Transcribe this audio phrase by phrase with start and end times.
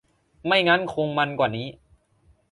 [0.45, 1.67] ไม่งั้นคงมันกว่านี้